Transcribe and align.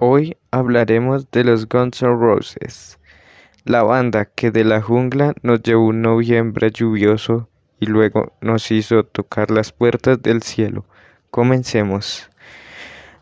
Hoy 0.00 0.36
hablaremos 0.52 1.28
de 1.32 1.42
los 1.42 1.68
Guns 1.68 2.02
N' 2.02 2.16
Roses, 2.20 3.00
la 3.64 3.82
banda 3.82 4.26
que 4.26 4.52
de 4.52 4.62
la 4.62 4.80
jungla 4.80 5.34
nos 5.42 5.60
llevó 5.60 5.86
un 5.86 6.02
noviembre 6.02 6.70
lluvioso 6.70 7.48
y 7.80 7.86
luego 7.86 8.32
nos 8.40 8.70
hizo 8.70 9.02
tocar 9.02 9.50
las 9.50 9.72
puertas 9.72 10.22
del 10.22 10.42
cielo. 10.44 10.84
Comencemos. 11.32 12.30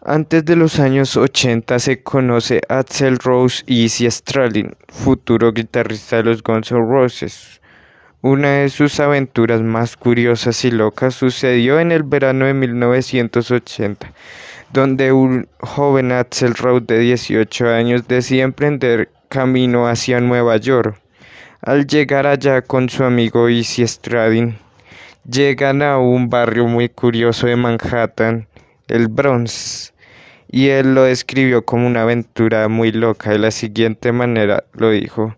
Antes 0.04 0.44
de 0.44 0.54
los 0.54 0.78
años 0.78 1.16
80 1.16 1.78
se 1.78 2.02
conoce 2.02 2.60
a 2.68 2.80
Axel 2.80 3.16
Rose 3.20 3.64
y 3.66 3.84
Izzy 3.84 4.10
Stradlin, 4.10 4.76
futuro 4.88 5.54
guitarrista 5.54 6.16
de 6.16 6.24
los 6.24 6.42
Guns 6.42 6.72
N' 6.72 6.86
Roses. 6.86 7.62
Una 8.22 8.58
de 8.58 8.68
sus 8.70 8.98
aventuras 9.00 9.62
más 9.62 9.96
curiosas 9.96 10.64
y 10.64 10.70
locas 10.70 11.14
sucedió 11.14 11.80
en 11.80 11.92
el 11.92 12.02
verano 12.02 12.46
de 12.46 12.54
1980 12.54 14.12
donde 14.72 15.12
un 15.12 15.48
joven 15.60 16.12
Axel 16.12 16.54
Rose 16.54 16.84
de 16.86 16.98
18 16.98 17.68
años 17.68 18.08
decide 18.08 18.42
emprender 18.42 19.10
camino 19.28 19.88
hacia 19.88 20.20
Nueva 20.20 20.56
York. 20.56 21.00
Al 21.62 21.86
llegar 21.86 22.26
allá 22.26 22.62
con 22.62 22.88
su 22.88 23.04
amigo 23.04 23.48
Izzy 23.48 23.86
Stradin, 23.86 24.58
llegan 25.28 25.82
a 25.82 25.98
un 25.98 26.28
barrio 26.28 26.66
muy 26.66 26.88
curioso 26.88 27.46
de 27.46 27.56
Manhattan, 27.56 28.46
el 28.88 29.08
Bronx, 29.08 29.92
y 30.48 30.68
él 30.68 30.94
lo 30.94 31.04
describió 31.04 31.64
como 31.64 31.86
una 31.86 32.02
aventura 32.02 32.68
muy 32.68 32.92
loca 32.92 33.30
de 33.30 33.38
la 33.38 33.50
siguiente 33.50 34.12
manera 34.12 34.64
lo 34.72 34.90
dijo. 34.90 35.34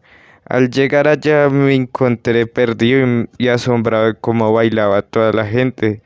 Al 0.48 0.70
llegar 0.70 1.08
allá 1.08 1.50
me 1.50 1.74
encontré 1.74 2.46
perdido 2.46 3.26
y 3.36 3.48
asombrado 3.48 4.06
de 4.06 4.14
cómo 4.14 4.50
bailaba 4.52 5.02
toda 5.02 5.32
la 5.32 5.44
gente. 5.44 6.00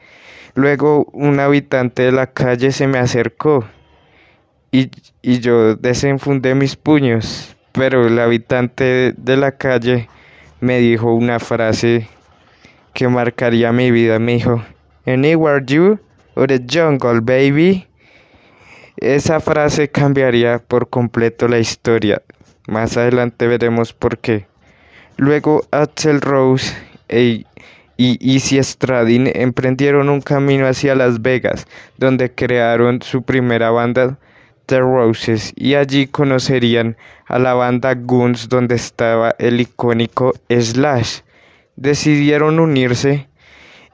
Luego 0.54 1.04
un 1.12 1.38
habitante 1.38 2.02
de 2.02 2.12
la 2.12 2.26
calle 2.26 2.72
se 2.72 2.88
me 2.88 2.98
acercó 2.98 3.64
y, 4.72 4.90
yo 5.22 5.76
desenfundé 5.76 6.54
mis 6.56 6.76
puños, 6.76 7.56
pero 7.72 8.06
el 8.08 8.18
habitante 8.18 9.14
de 9.16 9.36
la 9.36 9.52
calle 9.52 10.08
me 10.60 10.78
dijo 10.78 11.14
una 11.14 11.38
frase 11.38 12.08
que 12.94 13.06
marcaría 13.06 13.70
mi 13.72 13.92
vida. 13.92 14.18
Me 14.18 14.32
dijo, 14.34 14.62
Anywhere 15.06 15.64
you 15.64 16.00
or 16.34 16.48
the 16.48 16.58
jungle, 16.58 17.20
baby. 17.20 17.86
Esa 18.96 19.40
frase 19.40 19.88
cambiaría 19.88 20.58
por 20.58 20.88
completo 20.88 21.48
la 21.48 21.58
historia. 21.58 22.22
Más 22.66 22.96
adelante 22.96 23.46
veremos 23.46 23.92
por 23.92 24.18
qué. 24.18 24.46
Luego 25.16 25.64
Axel 25.70 26.20
Rose 26.20 26.74
e 27.08 27.44
y 27.96 28.34
Izzy 28.34 28.62
Stradin 28.62 29.30
emprendieron 29.32 30.08
un 30.08 30.20
camino 30.20 30.66
hacia 30.66 30.94
Las 30.94 31.22
Vegas, 31.22 31.66
donde 31.98 32.34
crearon 32.34 33.02
su 33.02 33.22
primera 33.22 33.70
banda 33.70 34.18
The 34.66 34.80
Roses 34.80 35.52
y 35.56 35.74
allí 35.74 36.06
conocerían 36.06 36.96
a 37.26 37.38
la 37.38 37.54
banda 37.54 37.94
Guns 37.94 38.48
donde 38.48 38.74
estaba 38.74 39.34
el 39.38 39.60
icónico 39.60 40.34
Slash. 40.48 41.20
Decidieron 41.76 42.58
unirse 42.58 43.28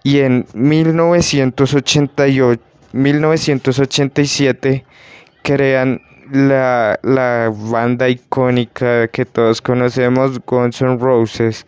y 0.02 0.20
en 0.20 0.46
1988, 0.54 2.62
1987 2.92 4.84
crean 5.42 6.00
la, 6.30 6.98
la 7.02 7.52
banda 7.54 8.08
icónica 8.08 9.08
que 9.08 9.24
todos 9.24 9.60
conocemos, 9.60 10.40
Guns 10.44 10.80
N' 10.82 10.98
Roses. 10.98 11.66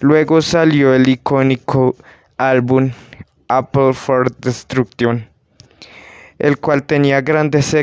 Luego 0.00 0.42
salió 0.42 0.94
el 0.94 1.08
icónico 1.08 1.94
álbum 2.36 2.90
Apple 3.48 3.92
for 3.92 4.34
Destruction, 4.38 5.28
el 6.38 6.58
cual 6.58 6.82
tenía 6.82 7.20
grandes 7.20 7.76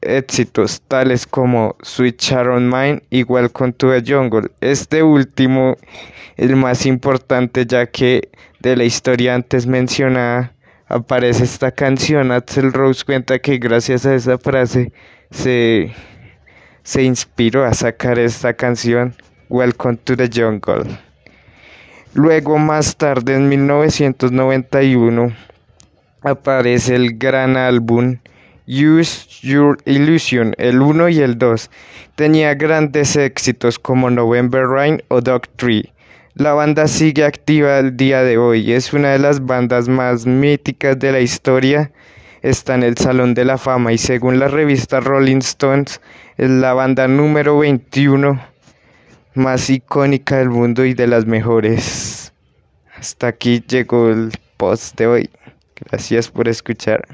éxitos 0.00 0.80
tales 0.88 1.26
como 1.26 1.76
Sweet 1.82 2.20
Sharon 2.20 2.68
Mine 2.68 3.02
y 3.10 3.24
Welcome 3.24 3.72
to 3.72 3.90
the 3.90 4.02
Jungle. 4.12 4.48
Este 4.60 5.02
último, 5.02 5.76
el 6.36 6.56
más 6.56 6.86
importante 6.86 7.66
ya 7.66 7.86
que 7.86 8.30
de 8.60 8.76
la 8.76 8.84
historia 8.84 9.34
antes 9.34 9.66
mencionada 9.66 10.52
aparece 10.86 11.44
esta 11.44 11.70
canción. 11.70 12.32
Axel 12.32 12.72
Rose 12.72 13.04
cuenta 13.04 13.38
que 13.38 13.58
gracias 13.58 14.06
a 14.06 14.14
esa 14.14 14.38
frase 14.38 14.92
se, 15.30 15.92
se 16.82 17.02
inspiró 17.02 17.64
a 17.64 17.74
sacar 17.74 18.18
esta 18.18 18.54
canción 18.54 19.14
Welcome 19.48 19.98
to 20.04 20.16
the 20.16 20.28
Jungle. 20.32 20.98
Luego, 22.14 22.58
más 22.58 22.96
tarde, 22.96 23.34
en 23.34 23.48
1991, 23.48 25.32
aparece 26.22 26.94
el 26.94 27.18
gran 27.18 27.56
álbum 27.56 28.18
Use 28.66 29.26
Your 29.42 29.78
Illusion, 29.86 30.54
el 30.58 30.82
1 30.82 31.08
y 31.08 31.20
el 31.20 31.38
2. 31.38 31.70
Tenía 32.16 32.54
grandes 32.54 33.16
éxitos 33.16 33.78
como 33.78 34.10
November 34.10 34.66
Rain 34.66 35.02
o 35.08 35.20
Dog 35.20 35.48
Tree. 35.56 35.92
La 36.34 36.52
banda 36.52 36.86
sigue 36.86 37.24
activa 37.24 37.78
el 37.78 37.96
día 37.96 38.22
de 38.22 38.36
hoy, 38.36 38.72
es 38.72 38.92
una 38.92 39.12
de 39.12 39.18
las 39.18 39.44
bandas 39.44 39.88
más 39.88 40.26
míticas 40.26 40.98
de 40.98 41.12
la 41.12 41.20
historia. 41.20 41.90
Está 42.42 42.76
en 42.76 42.84
el 42.84 42.96
Salón 42.96 43.34
de 43.34 43.44
la 43.44 43.58
Fama 43.58 43.92
y 43.92 43.98
según 43.98 44.38
la 44.38 44.46
revista 44.46 45.00
Rolling 45.00 45.38
Stones 45.38 46.00
es 46.36 46.48
la 46.48 46.72
banda 46.72 47.08
número 47.08 47.58
21 47.58 48.40
más 49.34 49.68
icónica 49.70 50.38
del 50.38 50.50
mundo 50.50 50.84
y 50.84 50.94
de 50.94 51.08
las 51.08 51.26
mejores. 51.26 52.32
Hasta 52.96 53.28
aquí 53.28 53.62
llegó 53.66 54.08
el 54.08 54.32
post 54.56 54.96
de 54.96 55.06
hoy. 55.06 55.30
Gracias 55.90 56.28
por 56.28 56.48
escuchar. 56.48 57.02